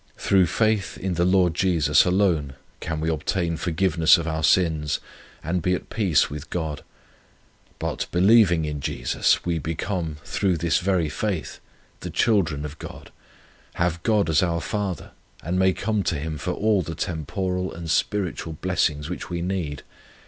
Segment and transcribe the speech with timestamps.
[0.17, 4.99] Through faith in the Lord Jesus alone can we obtain forgiveness of our sins,
[5.43, 6.83] and be at peace with God;
[7.77, 11.59] but, believing in Jesus, we become, through this very faith,
[11.99, 13.11] the children of God;
[13.75, 15.11] have God as our Father,
[15.43, 19.83] and may come to Him for all the temporal and spiritual blessings which we need.